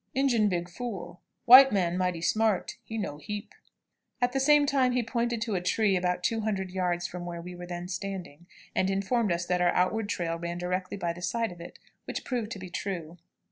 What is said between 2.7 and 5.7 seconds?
he know heap." At the same time he pointed to a